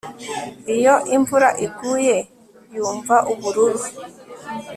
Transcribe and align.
Iyo 0.75 0.95
imvura 1.15 1.49
iguye 1.65 2.17
yumva 2.75 3.15
ubururu 3.33 3.81